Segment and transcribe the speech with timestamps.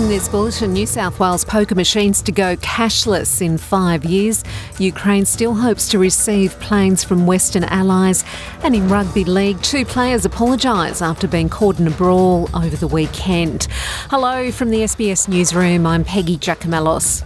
[0.00, 4.42] In this bulletin, New South Wales poker machines to go cashless in five years.
[4.78, 8.24] Ukraine still hopes to receive planes from Western allies.
[8.62, 12.88] And in rugby league, two players apologise after being caught in a brawl over the
[12.88, 13.64] weekend.
[14.08, 17.22] Hello from the SBS Newsroom, I'm Peggy Giakoumelos.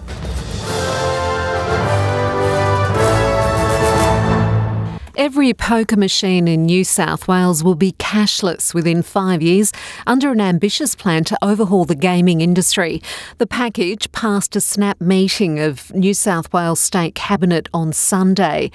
[5.25, 9.73] Every poker machine in New South Wales will be cashless within five years
[10.07, 13.01] under an ambitious plan to overhaul the gaming industry.
[13.39, 18.71] The package passed a snap meeting of New South Wales State Cabinet on Sunday.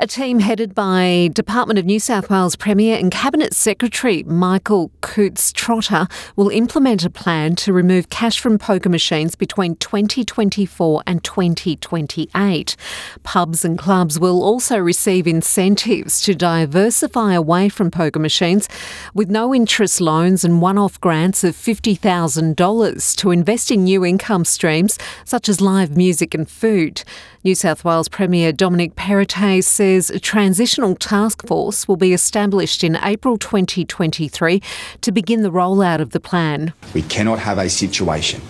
[0.00, 5.52] A team headed by Department of New South Wales Premier and Cabinet Secretary Michael Coutts
[5.52, 12.76] Trotter will implement a plan to remove cash from poker machines between 2024 and 2028.
[13.22, 18.66] Pubs and clubs will also receive incentives to diversify away from poker machines
[19.12, 24.46] with no interest loans and one off grants of $50,000 to invest in new income
[24.46, 27.02] streams such as live music and food.
[27.44, 32.96] New South Wales Premier Dominic Perrottet says a transitional task force will be established in
[33.02, 34.62] April 2023
[35.02, 36.72] to begin the rollout of the plan.
[36.94, 38.40] We cannot have a situation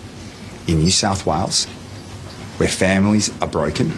[0.65, 1.65] in New South Wales
[2.57, 3.91] where families are broken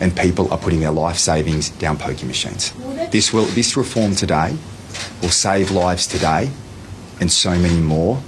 [0.00, 2.72] and people are putting their life savings down poker machines.
[3.10, 4.56] This will this reform today
[5.22, 6.50] will save lives today
[7.20, 8.20] and so many more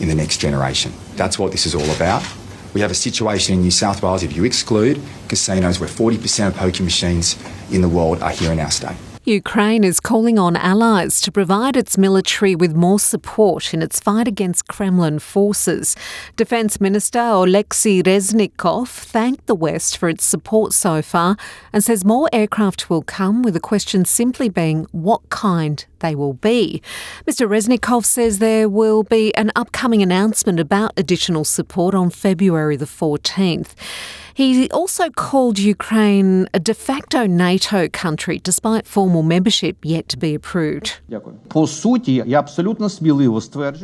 [0.00, 0.92] in the next generation.
[1.16, 2.22] That's what this is all about.
[2.74, 6.56] We have a situation in New South Wales, if you exclude casinos, where 40% of
[6.56, 7.36] poker machines
[7.70, 8.96] in the world are here in our state.
[9.26, 14.28] Ukraine is calling on allies to provide its military with more support in its fight
[14.28, 15.96] against Kremlin forces.
[16.36, 21.38] Defence Minister Oleksiy Reznikov thanked the West for its support so far
[21.72, 26.34] and says more aircraft will come, with the question simply being what kind they will
[26.34, 26.82] be.
[27.26, 27.48] Mr.
[27.48, 33.70] Reznikov says there will be an upcoming announcement about additional support on February the 14th.
[34.34, 40.34] He also called Ukraine a de facto NATO country, despite formal membership yet to be
[40.34, 41.00] approved.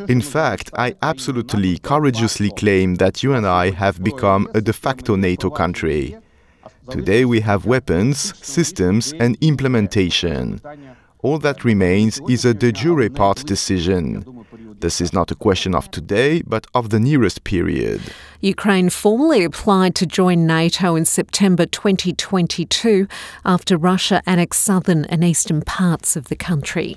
[0.09, 5.15] In fact, I absolutely courageously claim that you and I have become a de facto
[5.15, 6.17] NATO country.
[6.91, 10.61] Today we have weapons, systems, and implementation.
[11.23, 14.25] All that remains is a de jure part decision.
[14.81, 18.01] This is not a question of today, but of the nearest period.
[18.41, 23.07] Ukraine formally applied to join NATO in September 2022
[23.45, 26.97] after Russia annexed southern and eastern parts of the country.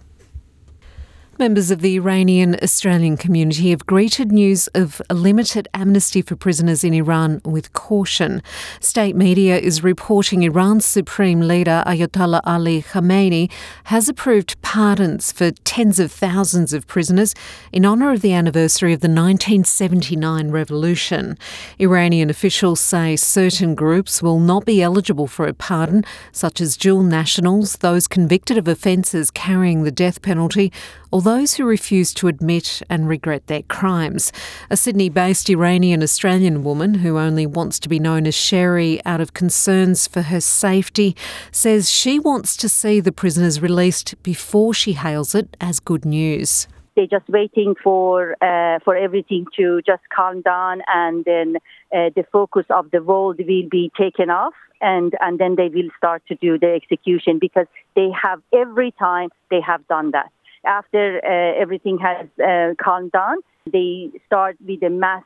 [1.44, 6.86] Members of the Iranian Australian community have greeted news of a limited amnesty for prisoners
[6.86, 8.42] in Iran with caution.
[8.80, 13.52] State media is reporting Iran's supreme leader Ayatollah Ali Khamenei
[13.84, 17.36] has approved pardons for tens of thousands of prisoners
[17.74, 21.38] in honour of the anniversary of the 1979 revolution.
[21.78, 27.04] Iranian officials say certain groups will not be eligible for a pardon, such as dual
[27.04, 30.72] nationals, those convicted of offences carrying the death penalty,
[31.14, 34.32] or those who refuse to admit and regret their crimes.
[34.72, 39.22] A Sydney based Iranian Australian woman who only wants to be known as Sherry out
[39.22, 41.16] of concerns for her safety
[41.52, 46.68] says she wants to see the prisoners released before she hails it as good news
[46.96, 51.56] they're just waiting for uh, for everything to just calm down, and then
[51.92, 55.90] uh, the focus of the world will be taken off, and and then they will
[55.98, 60.32] start to do the execution because they have every time they have done that
[60.66, 63.38] after uh, everything has uh, calmed down,
[63.72, 65.24] they start with the mass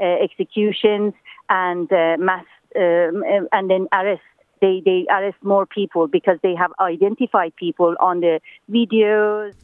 [0.00, 1.12] uh, executions
[1.48, 2.44] and uh, mass
[2.76, 4.22] um, and then arrest.
[4.60, 8.40] They, they arrest more people because they have identified people on the
[8.70, 9.54] videos.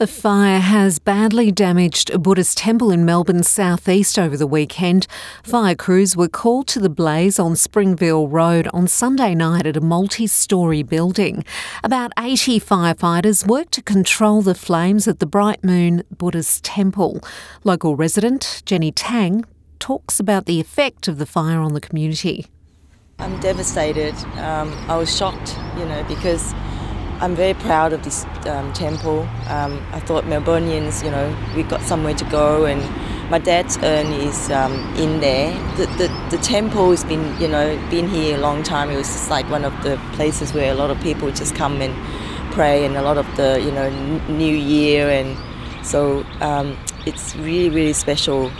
[0.00, 5.08] A fire has badly damaged a Buddhist temple in Melbourne's southeast over the weekend.
[5.42, 9.80] Fire crews were called to the blaze on Springvale Road on Sunday night at a
[9.80, 11.44] multi story building.
[11.82, 17.20] About 80 firefighters worked to control the flames at the Bright Moon Buddhist temple.
[17.64, 19.44] Local resident Jenny Tang
[19.80, 22.46] talks about the effect of the fire on the community.
[23.18, 24.14] I'm devastated.
[24.38, 26.54] Um, I was shocked, you know, because
[27.20, 29.22] I'm very proud of this um, temple.
[29.48, 32.80] Um, I thought Melburnians, you know, we've got somewhere to go, and
[33.28, 35.52] my dad's urn is um, in there.
[35.76, 38.88] The, the the temple has been, you know, been here a long time.
[38.90, 41.80] It was just like one of the places where a lot of people just come
[41.82, 41.92] and
[42.52, 43.90] pray, and a lot of the, you know,
[44.28, 45.36] New Year, and
[45.84, 48.52] so um, it's really really special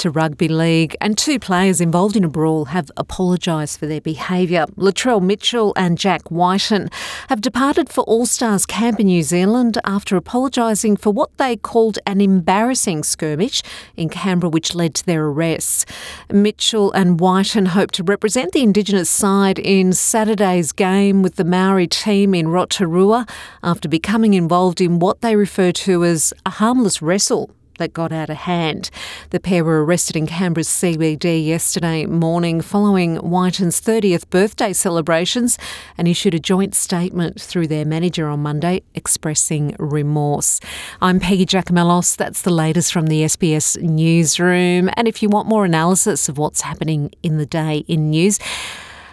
[0.00, 4.64] to rugby league, and two players involved in a brawl have apologised for their behaviour.
[4.76, 6.88] Latrell Mitchell and Jack Wighton
[7.28, 11.98] have departed for All Stars camp in New Zealand after apologising for what they called
[12.06, 13.62] an embarrassing skirmish
[13.94, 15.84] in Canberra, which led to their arrests.
[16.32, 21.86] Mitchell and Wighton hope to represent the Indigenous side in Saturday's game with the Maori
[21.86, 23.26] team in Rotorua
[23.62, 27.50] after becoming involved in what they refer to as a harmless wrestle
[27.80, 28.90] that got out of hand.
[29.30, 35.58] The pair were arrested in Canberra's CBD yesterday morning following Wighton's 30th birthday celebrations
[35.98, 40.60] and issued a joint statement through their manager on Monday expressing remorse.
[41.00, 42.16] I'm Peggy Giakoumelos.
[42.16, 44.90] That's the latest from the SBS newsroom.
[44.94, 48.38] And if you want more analysis of what's happening in the day in news,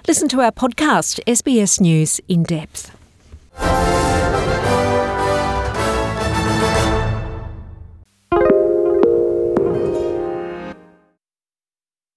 [0.07, 2.91] listen to our podcast, SBS News in Depth.